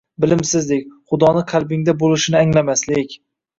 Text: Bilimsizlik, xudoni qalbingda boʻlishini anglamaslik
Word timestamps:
Bilimsizlik, 0.23 0.87
xudoni 1.11 1.45
qalbingda 1.53 1.97
boʻlishini 2.01 2.43
anglamaslik 2.43 3.17